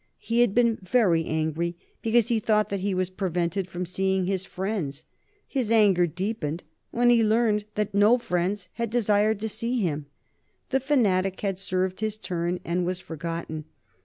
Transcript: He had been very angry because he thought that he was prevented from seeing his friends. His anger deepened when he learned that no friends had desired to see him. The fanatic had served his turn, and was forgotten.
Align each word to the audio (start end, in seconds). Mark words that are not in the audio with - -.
He 0.17 0.41
had 0.41 0.55
been 0.55 0.79
very 0.81 1.25
angry 1.25 1.77
because 2.01 2.29
he 2.29 2.39
thought 2.39 2.69
that 2.69 2.79
he 2.79 2.95
was 2.95 3.11
prevented 3.11 3.67
from 3.69 3.85
seeing 3.85 4.25
his 4.25 4.45
friends. 4.47 5.05
His 5.47 5.71
anger 5.71 6.07
deepened 6.07 6.63
when 6.89 7.11
he 7.11 7.23
learned 7.23 7.65
that 7.75 7.93
no 7.93 8.17
friends 8.17 8.67
had 8.73 8.89
desired 8.89 9.39
to 9.41 9.47
see 9.47 9.79
him. 9.81 10.07
The 10.69 10.79
fanatic 10.79 11.39
had 11.41 11.59
served 11.59 11.99
his 11.99 12.17
turn, 12.17 12.59
and 12.65 12.83
was 12.83 12.99
forgotten. 12.99 13.65